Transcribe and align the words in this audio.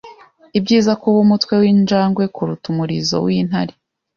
Ibyiza 0.57 0.91
kuba 1.01 1.17
umutwe 1.25 1.53
winjangwe 1.61 2.23
kuruta 2.35 2.65
umurizo 2.73 3.15
wintare. 3.25 3.73